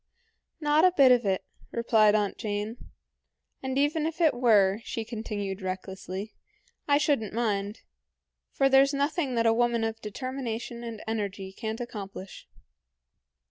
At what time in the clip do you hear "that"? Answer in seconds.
9.35-9.45